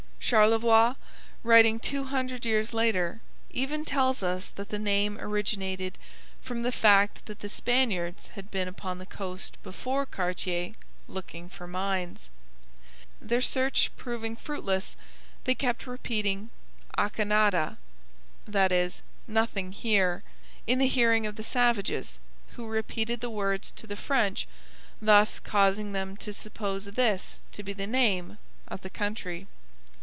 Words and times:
Charlevoix, 0.23 0.95
writing 1.43 1.77
two 1.77 2.05
hundred 2.05 2.45
years 2.45 2.73
later, 2.73 3.19
even 3.49 3.83
tells 3.83 4.23
us 4.23 4.47
that 4.47 4.69
the 4.69 4.79
name 4.79 5.17
originated 5.19 5.97
from 6.41 6.61
the 6.61 6.71
fact 6.71 7.25
that 7.25 7.39
the 7.39 7.49
Spaniards 7.49 8.27
had 8.29 8.49
been 8.49 8.69
upon 8.69 8.97
the 8.97 9.05
coast 9.05 9.61
before 9.61 10.05
Cartier, 10.05 10.73
looking 11.09 11.49
for 11.49 11.67
mines. 11.67 12.29
Their 13.19 13.41
search 13.41 13.91
proving 13.97 14.37
fruitless, 14.37 14.95
they 15.43 15.53
kept 15.53 15.85
repeating 15.85 16.49
'aca 16.97 17.25
nada' 17.25 17.77
(that 18.47 18.71
is 18.71 19.01
'nothing 19.27 19.73
here') 19.73 20.23
in 20.65 20.79
the 20.79 20.87
hearing 20.87 21.25
of 21.27 21.35
the 21.35 21.43
savages, 21.43 22.19
who 22.55 22.67
repeated 22.69 23.19
the 23.19 23.29
words 23.29 23.69
to 23.71 23.85
the 23.85 23.97
French, 23.97 24.47
thus 25.01 25.41
causing 25.41 25.91
them 25.91 26.15
to 26.17 26.31
suppose 26.31 26.85
this 26.85 27.39
to 27.51 27.63
be 27.63 27.73
the 27.73 27.87
name 27.87 28.37
of 28.69 28.79
the 28.79 28.89
country. 28.89 29.47